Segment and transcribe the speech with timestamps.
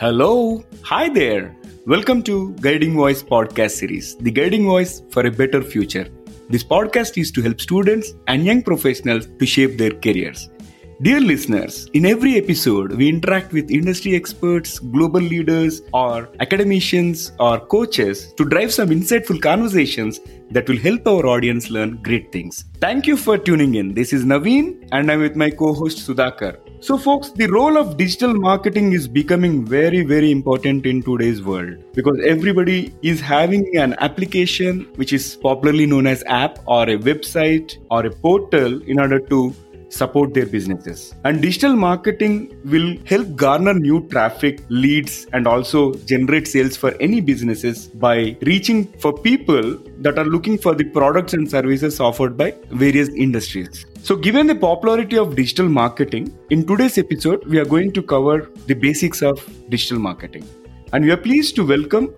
[0.00, 0.62] Hello.
[0.84, 1.56] Hi there.
[1.84, 6.06] Welcome to Guiding Voice podcast series, the guiding voice for a better future.
[6.48, 10.50] This podcast is to help students and young professionals to shape their careers.
[11.02, 17.58] Dear listeners, in every episode, we interact with industry experts, global leaders, or academicians or
[17.58, 20.20] coaches to drive some insightful conversations
[20.52, 22.66] that will help our audience learn great things.
[22.80, 23.94] Thank you for tuning in.
[23.94, 26.67] This is Naveen, and I'm with my co host Sudhakar.
[26.80, 31.76] So, folks, the role of digital marketing is becoming very, very important in today's world
[31.92, 37.78] because everybody is having an application which is popularly known as app or a website
[37.90, 39.52] or a portal in order to
[39.88, 41.14] support their businesses.
[41.24, 47.20] And digital marketing will help garner new traffic, leads, and also generate sales for any
[47.20, 52.54] businesses by reaching for people that are looking for the products and services offered by
[52.70, 53.86] various industries.
[54.00, 58.50] So, given the popularity of digital marketing, in today's episode, we are going to cover
[58.66, 60.46] the basics of digital marketing.
[60.92, 62.14] And we are pleased to welcome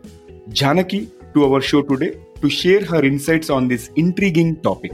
[0.51, 4.93] Janaki to our show today to share her insights on this intriguing topic.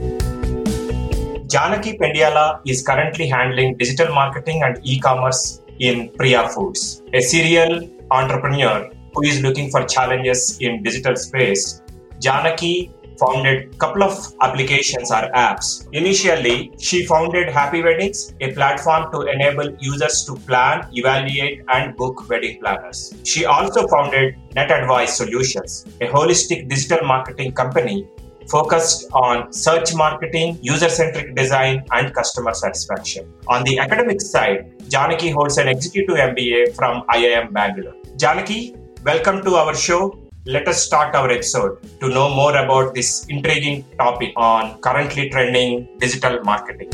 [1.47, 8.89] Janaki Pendyala is currently handling digital marketing and e-commerce in Priya Foods, a serial entrepreneur
[9.13, 11.81] who is looking for challenges in digital space.
[12.21, 15.87] Janaki founded couple of applications or apps.
[15.93, 22.29] Initially, she founded Happy Weddings, a platform to enable users to plan, evaluate, and book
[22.29, 23.13] wedding planners.
[23.23, 28.07] She also founded NetAdwise Solutions, a holistic digital marketing company
[28.47, 33.31] focused on search marketing, user centric design, and customer satisfaction.
[33.47, 37.95] On the academic side, Janaki holds an executive MBA from IIM Bangalore.
[38.15, 40.17] Janaki, welcome to our show.
[40.47, 45.89] Let us start our episode to know more about this intriguing topic on currently trending
[45.99, 46.89] digital marketing.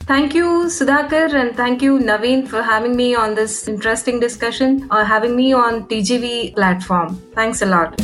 [0.00, 5.04] Thank you, Sudhakar, and thank you, Naveen, for having me on this interesting discussion or
[5.04, 7.20] having me on TGV platform.
[7.34, 7.98] Thanks a lot.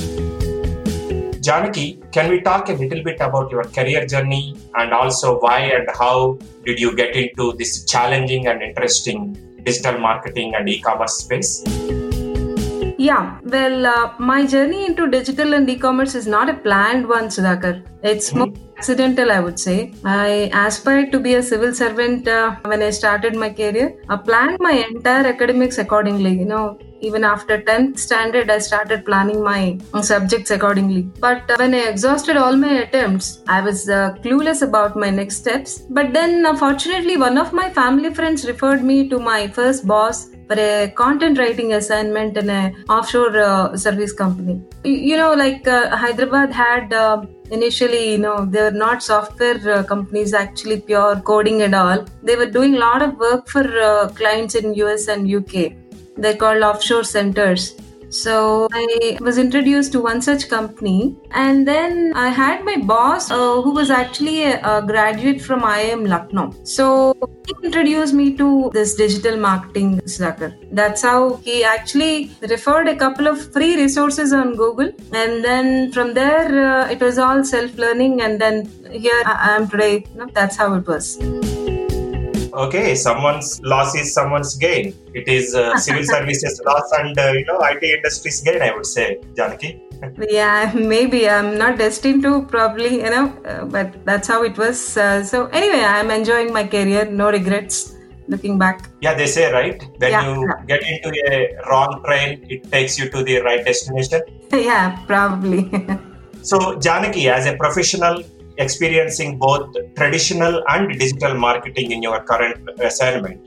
[1.41, 5.89] Janaki, can we talk a little bit about your career journey and also why and
[5.99, 11.65] how did you get into this challenging and interesting digital marketing and e-commerce space?
[13.03, 17.83] Yeah, well, uh, my journey into digital and e-commerce is not a planned one, Sudhakar.
[18.05, 18.39] It's mm-hmm.
[18.39, 19.93] more accidental, I would say.
[20.05, 23.89] I aspired to be a civil servant uh, when I started my career.
[24.09, 26.33] I planned my entire academics accordingly.
[26.39, 29.77] You know, even after 10th standard i started planning my
[30.09, 34.95] subjects accordingly but uh, when i exhausted all my attempts i was uh, clueless about
[35.05, 39.19] my next steps but then uh, fortunately one of my family friends referred me to
[39.19, 44.63] my first boss a content writing assignment in a offshore uh, service company.
[44.85, 49.83] You know like uh, hyderabad had uh, initially you know they were not software uh,
[49.83, 52.05] companies actually pure coding and all.
[52.23, 53.65] They were doing a lot of work for
[54.15, 55.73] clients in us and uk
[56.17, 57.75] they're called offshore centers.
[58.13, 63.63] So I was introduced to one such company, and then I had my boss, uh,
[63.63, 66.55] who was actually a, a, graduate from IIM Lucknow.
[66.63, 67.15] So
[67.47, 70.55] he introduced me to this digital marketing sucker.
[70.71, 76.13] That's how he actually referred a couple of free resources on Google, and then from
[76.13, 80.05] there uh, it was all self-learning, and then here I am today.
[80.13, 81.17] You know, that's how it was
[82.55, 84.95] okay, someone's loss is someone's gain.
[85.15, 88.63] It is uh, civil services loss and uh, you know IT industry's gain.
[88.63, 89.83] I would say, Janaki.
[90.29, 94.97] yeah, maybe I'm not destined to probably you know, uh, but that's how it was.
[94.97, 97.05] Uh, so anyway, I'm enjoying my career.
[97.05, 97.97] No regrets.
[98.29, 98.89] Looking back.
[99.01, 103.11] Yeah, they say right when yeah, you get into a wrong train, it takes you
[103.11, 104.23] to the right destination.
[104.53, 105.69] yeah, probably.
[106.41, 108.23] so Janaki, as a professional
[108.59, 113.41] experiencing both traditional and digital marketing in your current assignment,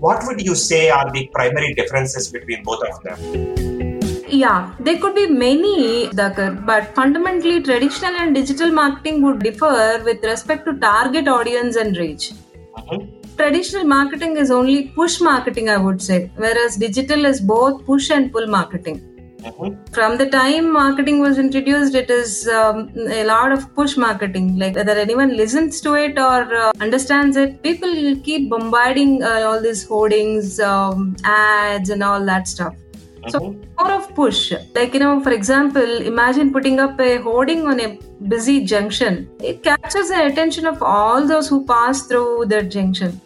[0.00, 3.62] what would you say are the primary differences between both of them?
[4.28, 10.24] Yeah, there could be many, Dakar, but fundamentally, traditional and digital marketing would differ with
[10.24, 12.32] respect to target audience and reach.
[12.76, 13.36] Mm-hmm.
[13.36, 18.32] Traditional marketing is only push marketing, I would say, whereas digital is both push and
[18.32, 19.11] pull marketing.
[19.42, 19.92] Mm-hmm.
[19.92, 24.58] From the time marketing was introduced, it is um, a lot of push marketing.
[24.58, 29.60] Like whether anyone listens to it or uh, understands it, people keep bombarding uh, all
[29.60, 32.74] these hoardings, um, ads, and all that stuff.
[32.74, 33.30] Mm-hmm.
[33.30, 33.40] So
[33.78, 34.52] more of push.
[34.74, 37.98] Like you know, for example, imagine putting up a hoarding on a
[38.28, 39.28] busy junction.
[39.40, 43.20] It captures the attention of all those who pass through that junction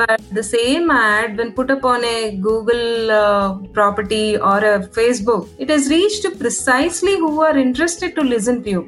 [0.00, 5.48] but the same ad when put up on a google uh, property or a facebook
[5.58, 8.82] it has reached to precisely who are interested to listen to you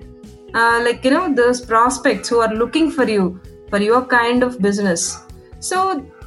[0.54, 3.40] uh, like you know those prospects who are looking for you
[3.70, 5.18] for your kind of business
[5.60, 5.78] so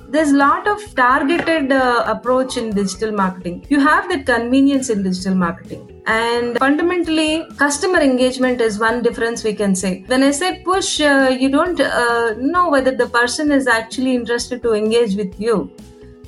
[0.10, 3.66] there's a lot of targeted uh, approach in digital marketing.
[3.70, 5.97] You have that convenience in digital marketing.
[6.07, 10.06] And fundamentally, customer engagement is one difference we can say.
[10.07, 14.63] When I say push, uh, you don't uh, know whether the person is actually interested
[14.63, 15.69] to engage with you.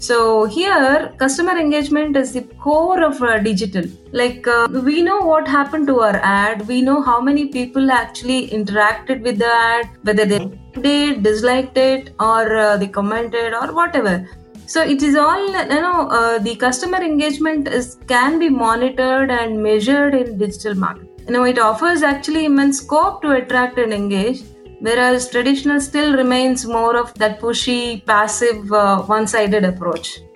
[0.02, 3.86] So here, customer engagement is the core of uh, digital.
[4.12, 8.50] Like uh, we know what happened to our ad, we know how many people actually
[8.50, 10.40] interacted with the ad, whether they
[10.82, 14.26] did, disliked it, or uh, they commented, or whatever.
[14.74, 16.08] So it is all you know.
[16.16, 21.10] Uh, the customer engagement is can be monitored and measured in digital marketing.
[21.26, 24.44] You know, it offers actually immense scope to attract and engage
[24.82, 30.22] whereas traditional still remains more of that pushy, passive, uh, one-sided approach.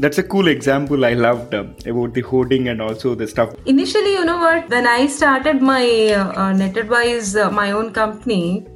[0.00, 3.54] That's a cool example I loved uh, about the hoarding and also the stuff.
[3.66, 4.70] Initially, you know what?
[4.70, 5.84] When I started my
[6.14, 8.66] uh, NetAdwise, uh, my own company,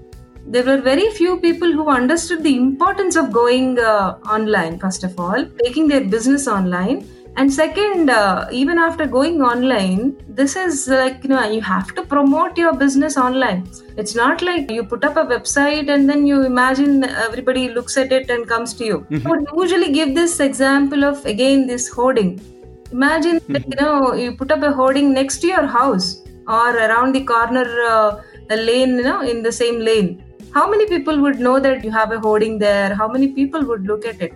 [0.46, 5.18] there were very few people who understood the importance of going uh, online, first of
[5.18, 7.08] all, taking their business online.
[7.36, 12.02] And second uh, even after going online this is like you know you have to
[12.04, 13.68] promote your business online.
[13.96, 18.12] It's not like you put up a website and then you imagine everybody looks at
[18.12, 18.98] it and comes to you.
[19.10, 19.26] Mm-hmm.
[19.26, 22.40] i would usually give this example of again this hoarding.
[22.92, 23.52] Imagine mm-hmm.
[23.54, 27.24] that, you know you put up a hoarding next to your house or around the
[27.24, 31.58] corner uh, a lane you know in the same lane how many people would know
[31.58, 34.34] that you have a hoarding there how many people would look at it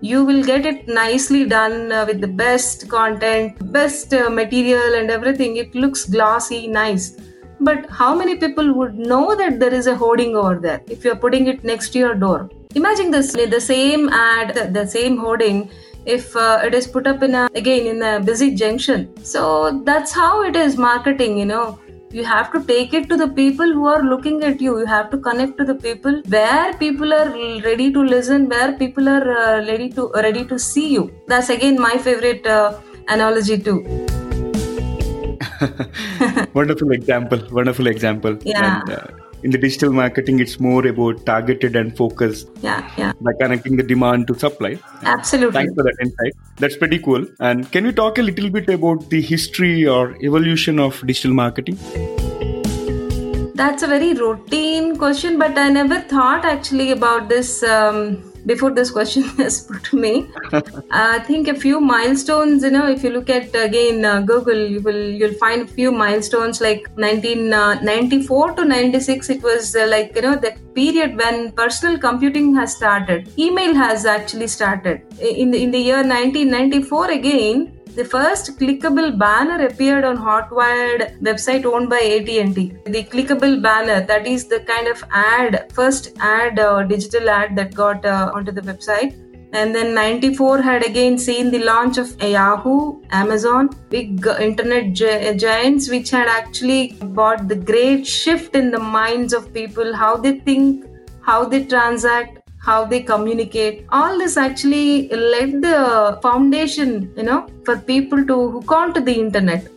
[0.00, 5.10] you will get it nicely done uh, with the best content, best uh, material, and
[5.10, 5.56] everything.
[5.56, 7.16] It looks glossy, nice.
[7.60, 11.16] But how many people would know that there is a hoarding over there if you're
[11.16, 12.50] putting it next to your door?
[12.74, 15.70] Imagine this the same ad, the, the same hoarding
[16.04, 20.12] if uh, it is put up in a again in a busy junction so that's
[20.12, 21.78] how it is marketing you know
[22.16, 24.78] you have to take it to the people who are looking at you.
[24.78, 27.28] You have to connect to the people where people are
[27.64, 31.04] ready to listen where people are uh, ready to ready to see you.
[31.26, 32.78] That's again my favorite uh,
[33.08, 33.78] analogy too.
[36.54, 37.42] Wonderful example.
[37.50, 38.38] Wonderful example.
[38.44, 38.80] Yeah.
[38.80, 39.06] And, uh,
[39.44, 42.48] in the digital marketing it's more about targeted and focused.
[42.62, 43.12] Yeah yeah.
[43.20, 44.78] By connecting the demand to supply.
[45.02, 45.52] Absolutely.
[45.52, 46.34] Thanks for that insight.
[46.56, 47.26] That's pretty cool.
[47.40, 51.78] And can you talk a little bit about the history or evolution of digital marketing?
[53.54, 58.90] That's a very routine question but i never thought actually about this um, before this
[58.90, 60.28] question is put to me.
[60.90, 62.62] I think a few milestones.
[62.62, 65.92] You know, if you look at again uh, Google, you will you'll find a few
[65.92, 69.30] milestones like 1994 uh, to 96.
[69.30, 73.32] It was uh, like you know that period when personal computing has started.
[73.38, 79.66] Email has actually started in the in the year 1994 again the first clickable banner
[79.66, 82.76] appeared on Hotwire website owned by AT&T.
[82.86, 87.72] The clickable banner, that is the kind of ad, first ad, uh, digital ad that
[87.72, 89.14] got uh, onto the website.
[89.52, 95.88] And then 94 had again seen the launch of Yahoo, Amazon, big internet gi- giants,
[95.88, 100.84] which had actually brought the great shift in the minds of people, how they think,
[101.20, 103.86] how they transact, how they communicate.
[103.90, 109.14] All this actually led the foundation, you know, for people to hook on to the
[109.14, 109.68] internet.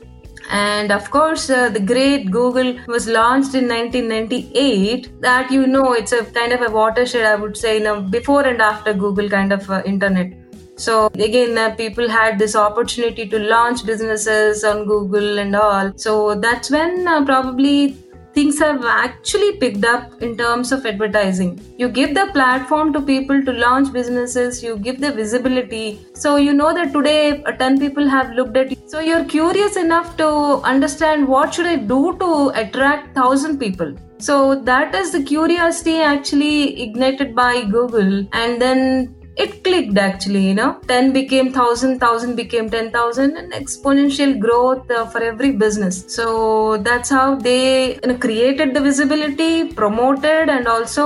[0.50, 5.22] And of course, uh, the great Google was launched in 1998.
[5.22, 8.44] That you know, it's a kind of a watershed, I would say, you know, before
[8.44, 10.34] and after Google kind of uh, internet.
[10.78, 15.92] So again, uh, people had this opportunity to launch businesses on Google and all.
[15.98, 17.98] So that's when uh, probably
[18.38, 21.60] things have actually picked up in terms of advertising.
[21.80, 26.06] You give the platform to people to launch businesses, you give the visibility.
[26.14, 28.78] So you know that today uh, 10 people have looked at you.
[28.86, 30.28] So you're curious enough to
[30.74, 33.96] understand what should I do to attract 1000 people.
[34.20, 40.56] So that is the curiosity actually ignited by Google and then it clicked actually you
[40.60, 46.78] know 10 became 1000 1000 became 10000 and exponential growth uh, for every business so
[46.78, 51.06] that's how they you know created the visibility promoted and also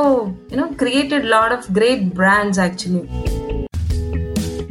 [0.50, 3.06] you know created a lot of great brands actually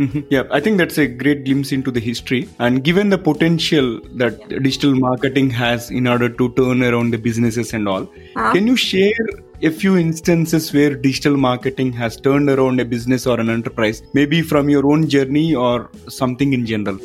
[0.00, 0.20] Mm-hmm.
[0.30, 2.48] Yeah, I think that's a great glimpse into the history.
[2.58, 4.58] And given the potential that yeah.
[4.60, 8.52] digital marketing has in order to turn around the businesses and all, uh-huh.
[8.54, 9.26] can you share
[9.62, 14.40] a few instances where digital marketing has turned around a business or an enterprise, maybe
[14.40, 16.98] from your own journey or something in general?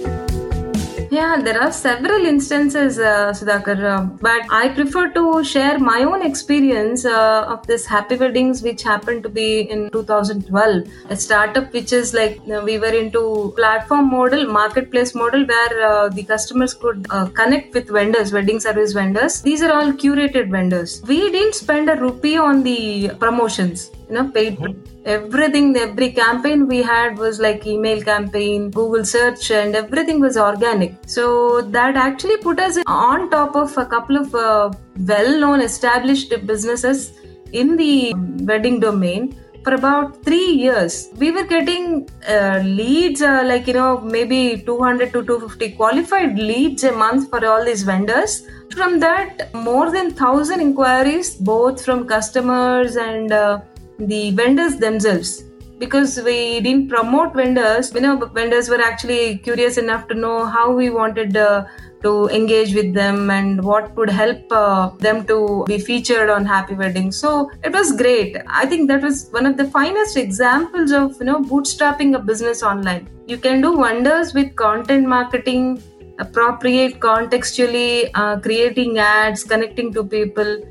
[1.11, 6.21] Yeah, there are several instances, uh, Sudhakar, uh, but I prefer to share my own
[6.21, 10.87] experience uh, of this happy weddings, which happened to be in 2012.
[11.09, 15.87] A startup which is like you know, we were into platform model, marketplace model, where
[15.87, 19.41] uh, the customers could uh, connect with vendors, wedding service vendors.
[19.41, 21.01] These are all curated vendors.
[21.07, 24.79] We didn't spend a rupee on the promotions you know paid mm-hmm.
[25.05, 25.75] everything.
[25.77, 30.95] Every campaign we had was like email campaign google search and everything was organic.
[31.07, 36.33] So that actually put us on top of a couple of uh, well known established
[36.45, 37.13] businesses
[37.51, 38.13] in the
[38.51, 39.35] wedding domain
[39.65, 41.09] for about three years.
[41.17, 46.83] We were getting uh, leads uh, like you know maybe 200 to 250 qualified leads
[46.83, 48.43] a month for all these vendors.
[48.75, 53.61] From that more than 1000 inquiries both from customers and uh,
[53.99, 55.43] the vendors themselves.
[55.77, 60.71] Because we didn't promote vendors you know vendors were actually curious enough to know how
[60.71, 61.65] we wanted uh,
[62.01, 66.75] to engage with them and what could help uh, them to be featured on happy
[66.75, 67.11] wedding.
[67.11, 68.37] So it was great.
[68.47, 72.63] I think that was one of the finest examples of you know bootstrapping a business
[72.63, 73.09] online.
[73.27, 75.81] You can do wonders with content marketing
[76.19, 80.61] appropriate contextually uh, creating ads connecting to people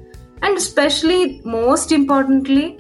[0.43, 2.79] and especially most importantly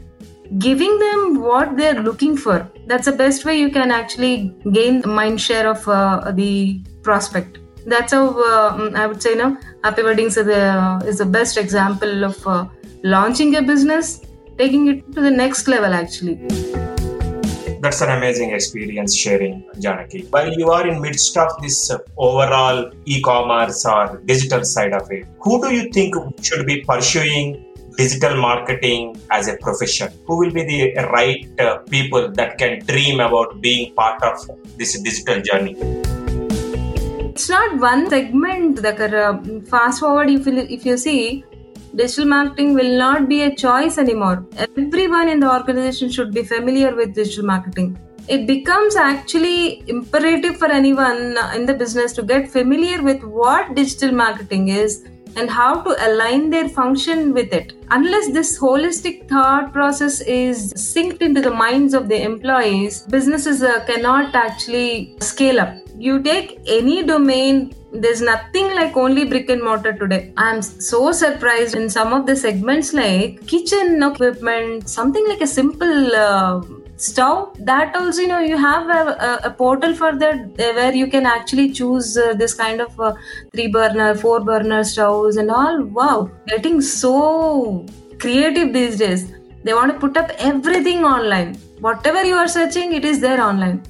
[0.58, 2.70] giving them what they're looking for.
[2.86, 7.58] That's the best way you can actually gain the mind share of uh, the prospect.
[7.86, 12.24] That's how uh, i would say know happy weddings is the, is the best example
[12.24, 12.66] of uh,
[13.02, 14.22] launching a business
[14.56, 16.36] taking it to the next level actually.
[17.80, 20.22] That's an amazing experience sharing janaki.
[20.30, 25.26] While you are in midst of this uh, overall e-commerce or digital side of it
[25.40, 27.63] who do you think should be pursuing
[27.96, 30.12] digital marketing as a profession?
[30.26, 34.38] Who will be the right uh, people that can dream about being part of
[34.76, 35.76] this digital journey?
[37.30, 39.14] It's not one segment, Dakar.
[39.16, 41.44] Uh, fast forward, if you, if you see,
[41.94, 44.46] digital marketing will not be a choice anymore.
[44.56, 47.98] Everyone in the organization should be familiar with digital marketing.
[48.26, 54.12] It becomes actually imperative for anyone in the business to get familiar with what digital
[54.12, 55.04] marketing is
[55.36, 57.72] and how to align their function with it.
[57.90, 63.84] Unless this holistic thought process is synced into the minds of the employees, businesses uh,
[63.84, 65.74] cannot actually scale up.
[65.96, 70.32] You take any domain, there's nothing like only brick and mortar today.
[70.36, 76.16] I'm so surprised in some of the segments like kitchen equipment, something like a simple
[76.16, 76.60] uh,
[76.96, 80.94] stove that also you know you have a, a, a portal for that uh, where
[80.94, 83.12] you can actually choose uh, this kind of uh,
[83.52, 85.82] three burner four burner stoves and all.
[85.82, 86.30] Wow.
[86.46, 87.84] Getting so
[88.18, 89.32] creative these days.
[89.64, 91.56] They want to put up everything online.
[91.80, 93.82] Whatever you are searching it is there online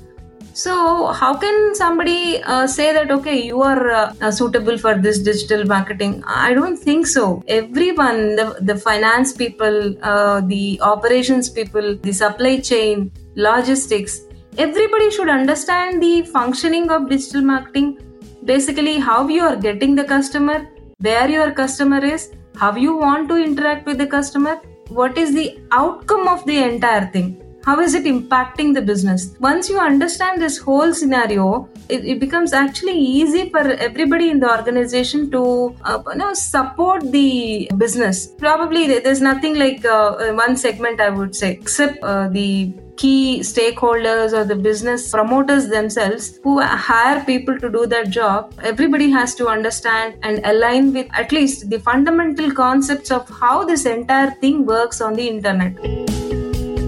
[0.54, 5.64] so, how can somebody uh, say that, okay, you are uh, suitable for this digital
[5.64, 6.22] marketing?
[6.28, 7.42] I don't think so.
[7.48, 14.20] Everyone, the, the finance people, uh, the operations people, the supply chain, logistics,
[14.56, 17.98] everybody should understand the functioning of digital marketing.
[18.44, 20.68] Basically, how you are getting the customer,
[20.98, 25.58] where your customer is, how you want to interact with the customer, what is the
[25.72, 29.34] outcome of the entire thing how is it impacting the business?
[29.40, 34.50] Once you understand this whole scenario it, it becomes actually easy for everybody in the
[34.50, 38.28] organization to uh, you know support the business.
[38.38, 44.32] Probably there's nothing like uh, one segment i would say except uh, the key stakeholders
[44.32, 48.54] or the business promoters themselves who hire people to do that job.
[48.62, 53.84] Everybody has to understand and align with at least the fundamental concepts of how this
[53.84, 55.76] entire thing works on the internet.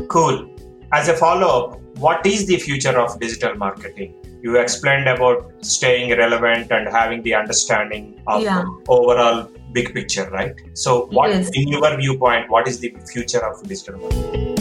[0.08, 0.55] Cool
[0.96, 4.14] as a follow up, what is the future of digital marketing?
[4.42, 8.64] You explained about staying relevant and having the understanding of yeah.
[8.88, 10.54] overall big picture, right?
[10.72, 11.50] So, what, yes.
[11.52, 14.55] in your viewpoint, what is the future of digital marketing?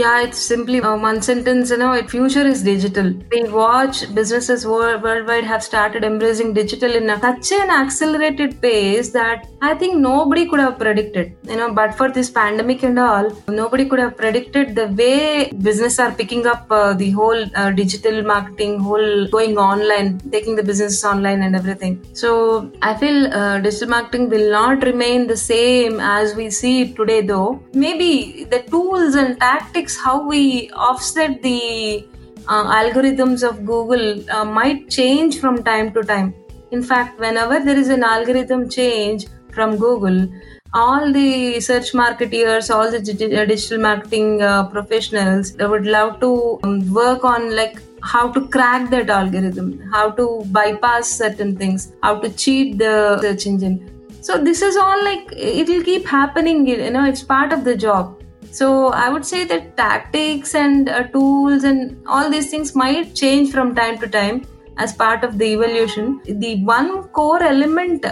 [0.00, 3.12] Yeah it's simply uh, one sentence you know it future is digital.
[3.30, 9.10] We watch businesses world, worldwide have started embracing digital in a, such an accelerated pace
[9.10, 13.30] that i think nobody could have predicted you know but for this pandemic and all
[13.60, 18.22] nobody could have predicted the way business are picking up uh, the whole uh, digital
[18.22, 21.94] marketing whole going online taking the business online and everything.
[22.12, 26.96] So i feel uh, digital marketing will not remain the same as we see it
[26.96, 27.62] today though.
[27.72, 32.06] Maybe the tools and tactics how we offset the
[32.48, 36.34] uh, algorithms of Google uh, might change from time to time.
[36.70, 40.28] In fact, whenever there is an algorithm change from Google,
[40.72, 46.92] all the search marketeers, all the uh, digital marketing uh, professionals, would love to um,
[46.92, 52.28] work on like how to crack that algorithm, how to bypass certain things, how to
[52.30, 53.90] cheat the search engine.
[54.20, 56.66] So this is all like it will keep happening.
[56.66, 58.20] You know, it's part of the job.
[58.58, 58.66] So
[59.04, 63.74] I would say that tactics and uh, tools and all these things might change from
[63.74, 64.44] time to time
[64.76, 66.20] as part of the evolution.
[66.24, 68.06] The one core element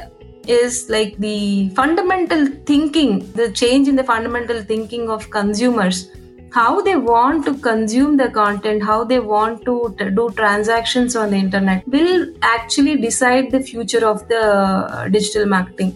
[0.48, 6.10] is like the fundamental thinking, the change in the fundamental thinking of consumers
[6.52, 11.30] how they want to consume the content, how they want to t- do transactions on
[11.30, 15.92] the internet will actually decide the future of the uh, digital marketing.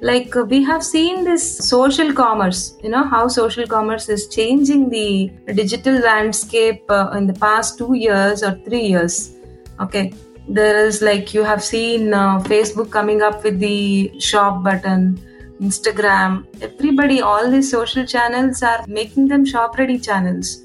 [0.00, 4.88] Like uh, we have seen this social commerce, you know, how social commerce is changing
[4.88, 9.32] the digital landscape uh, in the past two years or three years.
[9.80, 10.12] Okay.
[10.46, 15.18] There is like you have seen uh, Facebook coming up with the shop button
[15.60, 20.64] Instagram, everybody, all these social channels are making them shop ready channels.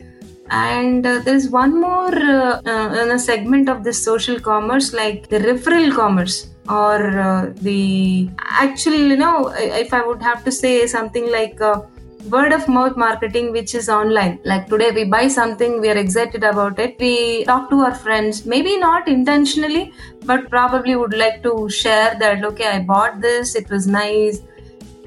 [0.50, 5.96] And uh, there's one more uh, uh, segment of this social commerce, like the referral
[5.96, 11.60] commerce or uh, the actually, you know, if I would have to say something like
[11.60, 11.82] uh,
[12.30, 14.40] word of mouth marketing which is online.
[14.44, 16.98] Like today we buy something we are excited about it.
[17.00, 19.94] We talk to our friends maybe not intentionally
[20.26, 24.42] but probably would like to share that okay i bought this it was nice.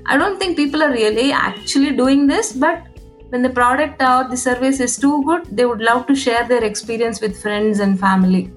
[0.06, 2.86] I don't think people are really actually doing this, but
[3.28, 6.64] when the product or the service is too good, they would love to share their
[6.64, 8.50] experience with friends and family.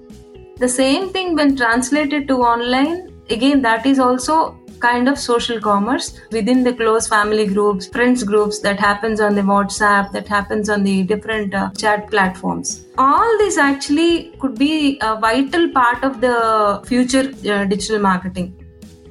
[0.58, 6.18] The same thing when translated to online, again, that is also kind of social commerce
[6.32, 10.84] within the close family groups, friends groups that happens on the WhatsApp, that happens on
[10.84, 12.86] the different uh, chat platforms.
[12.98, 18.56] All this actually could be a vital part of the future uh, digital marketing.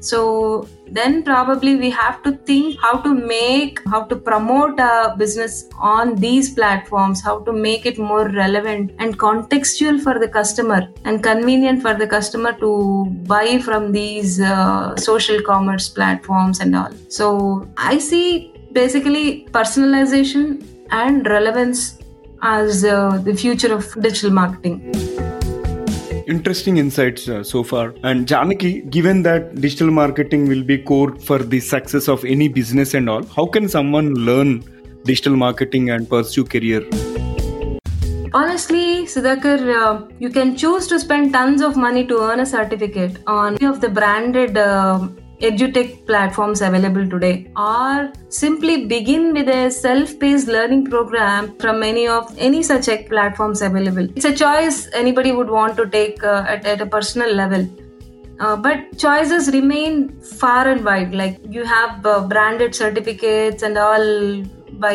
[0.00, 5.68] So then probably we have to think how to make how to promote a business
[5.78, 11.22] on these platforms how to make it more relevant and contextual for the customer and
[11.22, 16.92] convenient for the customer to buy from these uh, social commerce platforms and all.
[17.08, 21.98] So i see basically personalization and relevance
[22.42, 25.43] as uh, the future of digital marketing
[26.26, 27.94] interesting insights uh, so far.
[28.02, 32.94] And Janaki, given that digital marketing will be core for the success of any business
[32.94, 34.64] and all, how can someone learn
[35.04, 36.86] digital marketing and pursue career?
[38.32, 43.18] Honestly, Sudhakar, uh, you can choose to spend tons of money to earn a certificate
[43.26, 45.06] on any of the branded uh,
[45.48, 52.34] edutech platforms available today or simply begin with a self-paced learning program from any of
[52.38, 54.08] any such platforms available.
[54.16, 57.68] It's a choice anybody would want to take uh, at, at a personal level.
[58.40, 64.42] Uh, but choices remain far and wide like you have uh, branded certificates and all
[64.84, 64.94] by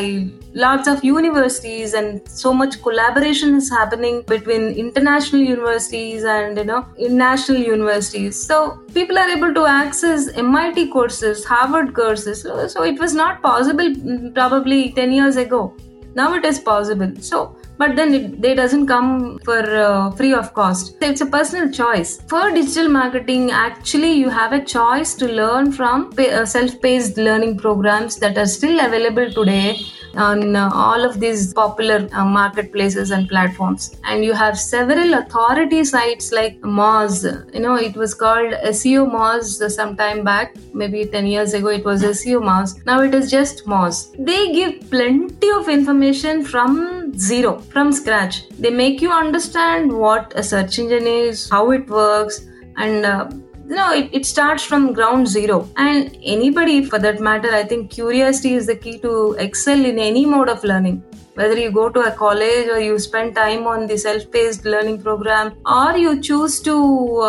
[0.53, 6.81] lots of universities and so much collaboration is happening between international universities and you know
[6.99, 8.41] national universities.
[8.51, 8.57] So
[8.93, 12.41] people are able to access mit courses harvard courses.
[12.41, 15.73] So, so it was not possible mm, probably 10 years ago.
[16.15, 17.11] Now it is possible.
[17.21, 19.11] So but then it they doesn't come
[19.47, 24.53] for uh, free of cost it's a personal choice for digital marketing actually you have
[24.53, 29.69] a choice to learn from uh, self-paced learning programs that are still available today
[30.15, 33.97] on uh, all of these popular uh, marketplaces and platforms.
[34.03, 37.23] And you have several authority sites like Moz.
[37.53, 41.85] You know, it was called SEO Moz some time back, maybe 10 years ago, it
[41.85, 42.83] was SEO Moz.
[42.85, 44.15] Now it is just Moz.
[44.17, 48.47] They give plenty of information from zero, from scratch.
[48.49, 52.45] They make you understand what a search engine is, how it works,
[52.77, 53.29] and uh,
[53.69, 58.53] know it, it starts from ground zero and anybody for that matter i think curiosity
[58.55, 61.03] is the key to excel in any mode of learning
[61.39, 65.53] whether you go to a college or you spend time on the self-paced learning program
[65.65, 66.75] or you choose to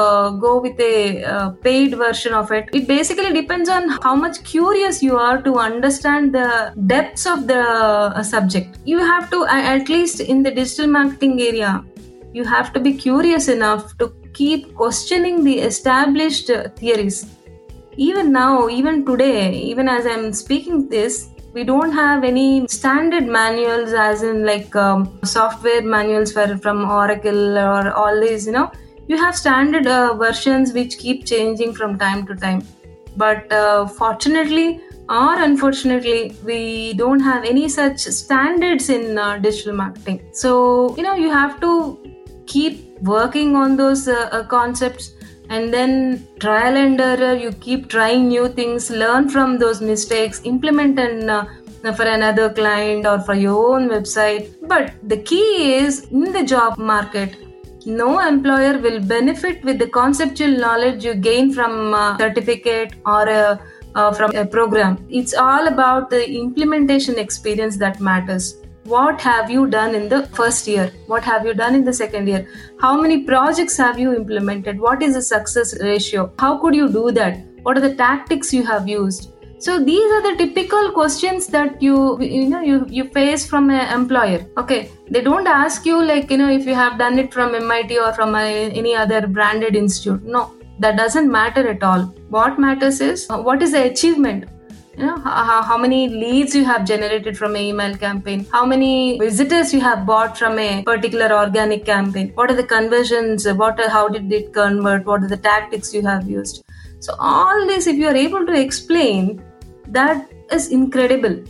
[0.01, 4.42] uh, go with a uh, paid version of it it basically depends on how much
[4.44, 6.51] curious you are to understand the
[6.87, 11.85] depths of the uh, subject you have to at least in the digital marketing area
[12.33, 17.27] you have to be curious enough to keep questioning the established theories.
[17.96, 23.93] Even now, even today, even as I'm speaking this, we don't have any standard manuals,
[23.93, 28.71] as in like um, software manuals for, from Oracle or all these, you know.
[29.09, 32.63] You have standard uh, versions which keep changing from time to time.
[33.17, 40.21] But uh, fortunately, or unfortunately we don't have any such standards in uh, digital marketing
[40.33, 41.73] so you know you have to
[42.47, 45.15] keep working on those uh, uh, concepts
[45.51, 50.99] and then trial and error you keep trying new things learn from those mistakes implement
[50.99, 51.45] and uh,
[51.95, 54.55] for another client or for your own website.
[54.63, 57.37] But the key is in the job market
[57.87, 63.61] no employer will benefit with the conceptual knowledge you gain from a certificate or a,
[63.95, 65.05] uh, from a program.
[65.09, 70.66] It's all about the implementation experience that matters what have you done in the first
[70.66, 70.93] year?
[71.07, 72.49] What have you done in the second year?
[72.81, 74.81] How many projects have you implemented?
[74.81, 76.33] What is the success ratio?
[76.38, 77.38] How could you do that?
[77.62, 79.33] What are the tactics you have used?
[79.59, 83.93] So these are the typical questions that you you know you, you face from an
[83.95, 84.47] employer.
[84.57, 84.90] Okay.
[85.11, 88.14] They don't ask you like you know if you have done it from mit or
[88.14, 90.23] from a, any other branded institute.
[90.25, 90.55] No.
[90.79, 92.05] That doesn't matter at all.
[92.31, 94.49] What matters is uh, what is the achievement
[94.96, 98.46] you know how, how many leads you have generated from a email campaign?
[98.53, 102.33] How many visitors you have bought from a particular organic campaign?
[102.35, 103.46] What are the conversions?
[103.46, 105.07] What are, how did it convert?
[105.07, 106.62] What are the tactics you have used?
[106.98, 109.42] So all this if you are able to explain
[109.88, 111.42] that is incredible.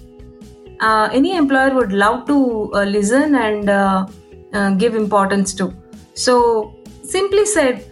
[0.81, 4.07] Uh, any employer would love to uh, listen and uh,
[4.53, 5.74] uh give importance to.
[6.14, 7.85] So simply said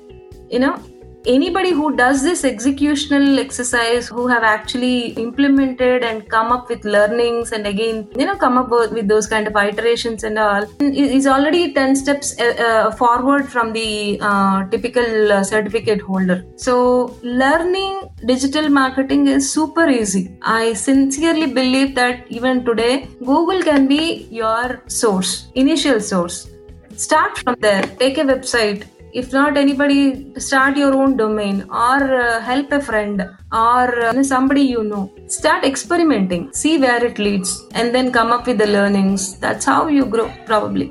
[0.50, 0.80] you know
[1.26, 7.52] anybody who does this executional exercise who have actually implemented and come up with learnings
[7.52, 11.72] and again you know come up with those kind of iterations and all is already
[11.72, 16.44] 10 steps uh, uh, forward from the uh, typical uh, certificate holder.
[16.56, 20.36] So learning digital marketing is super easy.
[20.42, 26.48] I sincerely believe that even today google can be your source initial source.
[26.96, 27.82] Start from there.
[27.82, 28.84] Take a website
[29.20, 30.00] if not anybody
[30.46, 35.04] start your own domain or uh, help a friend or uh, somebody you know
[35.38, 39.82] start experimenting see where it leads and then come up with the learnings that's how
[39.96, 40.88] you grow probably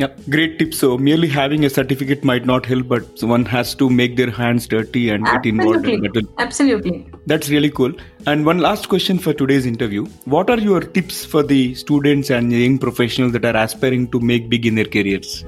[0.00, 0.74] yeah, great tip.
[0.74, 4.68] So merely having a certificate might not help, but one has to make their hands
[4.68, 5.50] dirty and Absolutely.
[5.50, 5.88] get involved.
[5.88, 6.28] In that.
[6.38, 7.10] Absolutely.
[7.26, 7.92] That's really cool.
[8.24, 12.52] And one last question for today's interview: What are your tips for the students and
[12.52, 15.44] young professionals that are aspiring to make big in their careers?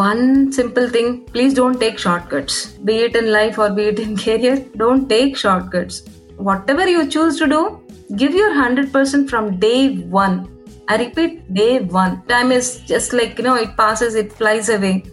[0.00, 2.66] One simple thing please don't take shortcuts.
[2.88, 6.02] Be it in life or be it in career don't take shortcuts.
[6.36, 7.80] Whatever you choose to do
[8.16, 10.48] give your 100% from day one.
[10.88, 12.22] I repeat day one.
[12.26, 15.04] Time is just like you know it passes it flies away.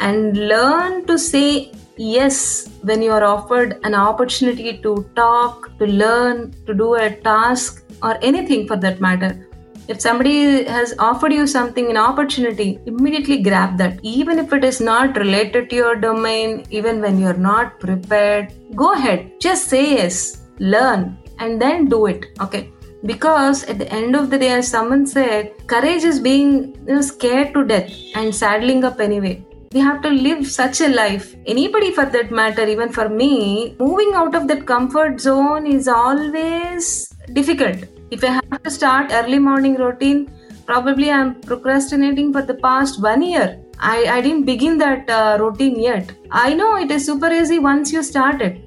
[0.00, 6.52] And learn to say yes when you are offered an opportunity to talk to learn
[6.66, 9.45] to do a task or anything for that matter
[9.88, 13.98] if somebody has offered you something, an opportunity, immediately grab that.
[14.02, 18.92] Even if it is not related to your domain, even when you're not prepared, go
[18.92, 19.32] ahead.
[19.40, 22.26] Just say yes, learn, and then do it.
[22.40, 22.70] Okay
[23.04, 27.00] because at the end of the day as someone said courage is being you know,
[27.00, 31.92] scared to death and saddling up anyway we have to live such a life anybody
[31.92, 37.84] for that matter even for me moving out of that comfort zone is always difficult
[38.10, 40.30] if I have to start early morning routine,
[40.64, 43.60] probably I'm procrastinating for the past one year.
[43.78, 46.12] I, I didn't begin that uh, routine yet.
[46.30, 48.62] I know it is super easy once you start it,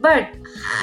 [0.00, 0.28] but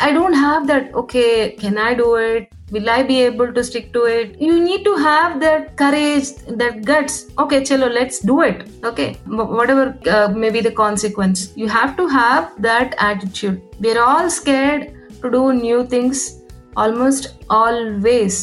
[0.01, 0.93] I don't have that.
[0.93, 2.51] Okay, can I do it?
[2.71, 4.39] Will I be able to stick to it?
[4.39, 7.25] You need to have that courage, that guts.
[7.39, 8.69] Okay, chalo, let's do it.
[8.83, 13.61] Okay, whatever uh, may be the consequence, you have to have that attitude.
[13.79, 16.38] We're all scared to do new things
[16.85, 18.35] almost always.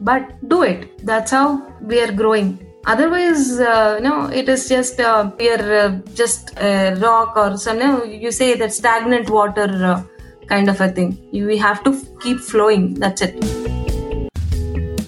[0.00, 1.04] But do it.
[1.04, 1.48] That's how
[1.82, 2.50] we are growing.
[2.92, 5.88] Otherwise uh, no it is just uh, we are uh,
[6.20, 10.02] just a rock or some no, you say that stagnant water uh,
[10.48, 11.10] kind of a thing.
[11.32, 12.94] We have to keep flowing.
[12.94, 13.34] That's it.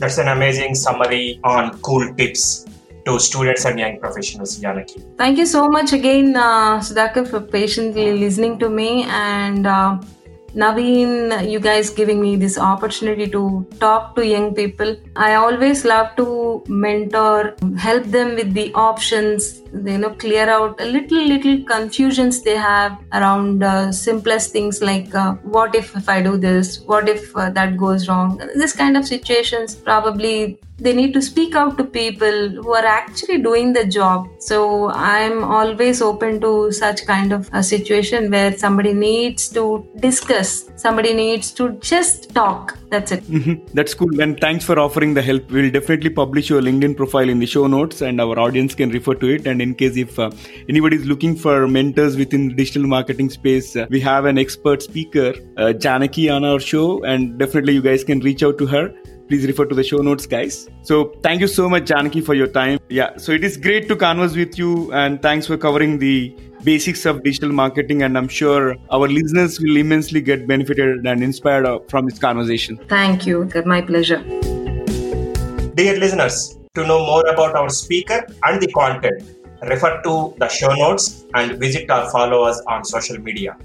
[0.01, 2.67] That's an amazing summary on cool tips
[3.07, 5.03] to students and young professionals, Janaki.
[5.17, 9.05] Thank you so much again, uh, Sudhakar, for patiently listening to me.
[9.05, 9.99] And uh,
[10.55, 14.97] Naveen, you guys giving me this opportunity to talk to young people.
[15.15, 20.85] I always love to mentor, help them with the options, you know, clear out a
[20.85, 26.23] little, little confusions they have around uh, simplest things like uh, what if, if I
[26.23, 26.81] do this?
[26.81, 28.39] What if uh, that goes wrong?
[28.55, 33.39] This kind of situations probably they need to speak out to people who are actually
[33.47, 38.93] doing the job so i'm always open to such kind of a situation where somebody
[38.93, 39.65] needs to
[40.01, 43.55] discuss somebody needs to just talk that's it mm-hmm.
[43.75, 47.39] that's cool and thanks for offering the help we'll definitely publish your linkedin profile in
[47.39, 50.31] the show notes and our audience can refer to it and in case if uh,
[50.69, 54.83] anybody is looking for mentors within the digital marketing space uh, we have an expert
[54.83, 58.93] speaker uh, janaki on our show and definitely you guys can reach out to her
[59.31, 60.69] please refer to the show notes, guys.
[60.83, 62.81] So thank you so much, Janaki, for your time.
[62.89, 67.07] Yeah, so it is great to converse with you, and thanks for covering the basics
[67.07, 68.03] of digital marketing.
[68.03, 72.81] And I'm sure our listeners will immensely get benefited and inspired from this conversation.
[72.89, 73.49] Thank you.
[73.65, 74.23] My pleasure.
[75.81, 79.23] Dear listeners, to know more about our speaker and the content,
[79.69, 83.57] refer to the show notes and visit or follow us on social media.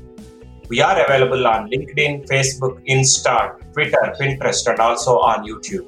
[0.70, 5.86] We are available on LinkedIn, Facebook, Insta, Twitter, Pinterest, and also on YouTube.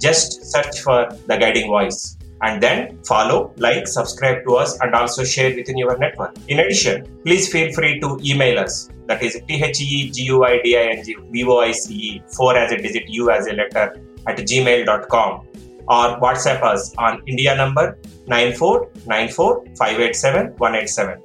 [0.00, 2.16] Just search for The Guiding Voice.
[2.42, 6.36] and then follow, like, subscribe to us, and also share within your network.
[6.48, 8.90] In addition, please feel free to email us.
[9.06, 11.72] That is T H E G U I D I N G V O I
[11.72, 13.94] C E 4 as a digit, U as a letter
[14.26, 15.46] at gmail.com
[15.88, 21.22] or WhatsApp us on India number 9494 587 187.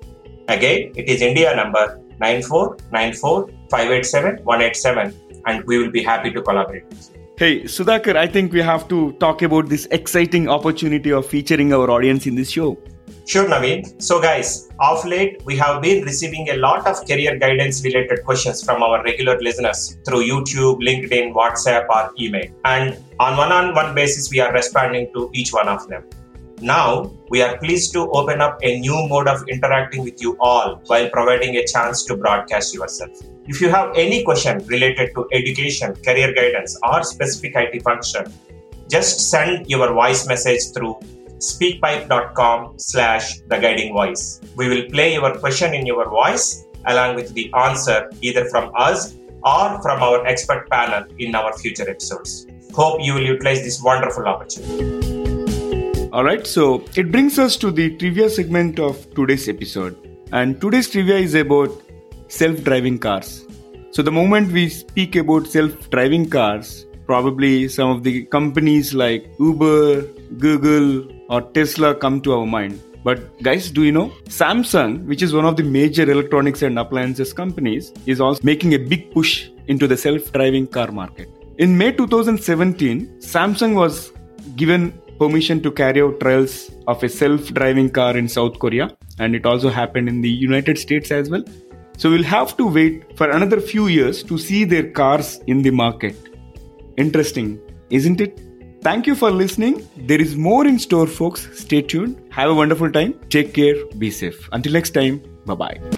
[0.47, 6.83] Again, it is India number 9494 587 187 and we will be happy to collaborate.
[7.37, 11.91] Hey, Sudhakar, I think we have to talk about this exciting opportunity of featuring our
[11.91, 12.77] audience in this show.
[13.27, 14.01] Sure, Naveen.
[14.01, 18.63] So, guys, of late, we have been receiving a lot of career guidance related questions
[18.63, 22.45] from our regular listeners through YouTube, LinkedIn, WhatsApp, or email.
[22.63, 26.05] And on one on one basis, we are responding to each one of them.
[26.61, 30.81] Now, we are pleased to open up a new mode of interacting with you all
[30.85, 33.11] while providing a chance to broadcast yourself.
[33.45, 38.33] If you have any question related to education, career guidance, or specific IT function,
[38.89, 40.97] just send your voice message through
[41.37, 44.41] speakpipe.com slash the guiding voice.
[44.55, 49.15] We will play your question in your voice along with the answer either from us
[49.43, 52.47] or from our expert panel in our future episodes.
[52.73, 54.97] Hope you will utilize this wonderful opportunity.
[56.11, 59.95] All right, so it brings us to the trivia segment of today's episode.
[60.31, 61.69] And today's trivia is about
[62.27, 63.45] self driving cars.
[63.91, 69.31] So, the moment we speak about self driving cars, probably some of the companies like
[69.39, 70.01] Uber,
[70.37, 72.81] Google, or Tesla come to our mind.
[73.03, 74.11] But, guys, do you know?
[74.25, 78.77] Samsung, which is one of the major electronics and appliances companies, is also making a
[78.77, 81.29] big push into the self driving car market.
[81.57, 84.11] In May 2017, Samsung was
[84.55, 89.45] given permission to carry out trials of a self-driving car in South Korea and it
[89.45, 91.43] also happened in the United States as well.
[91.97, 95.71] So we'll have to wait for another few years to see their cars in the
[95.71, 96.15] market.
[96.97, 98.41] Interesting, isn't it?
[98.81, 99.87] Thank you for listening.
[99.97, 101.47] There is more in store, folks.
[101.53, 102.21] Stay tuned.
[102.31, 103.13] Have a wonderful time.
[103.29, 103.75] Take care.
[103.97, 104.49] Be safe.
[104.51, 105.21] Until next time.
[105.45, 105.96] Bye bye.